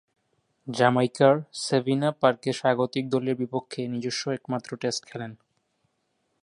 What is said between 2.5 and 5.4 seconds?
স্বাগতিক দলের বিপক্ষে নিজস্ব একমাত্র টেস্টে খেলেন।